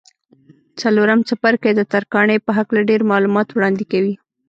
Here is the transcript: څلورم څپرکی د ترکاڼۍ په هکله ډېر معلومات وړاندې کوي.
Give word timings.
څلورم 0.79 1.19
څپرکی 1.27 1.71
د 1.75 1.81
ترکاڼۍ 1.91 2.37
په 2.45 2.51
هکله 2.57 2.81
ډېر 2.89 3.01
معلومات 3.11 3.47
وړاندې 3.51 3.83
کوي. 3.91 4.13